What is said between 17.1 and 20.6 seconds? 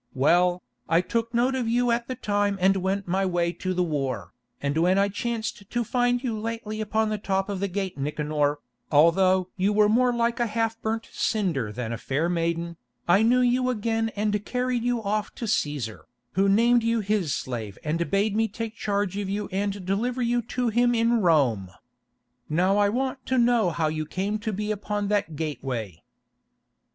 slave and bade me take charge of you and deliver you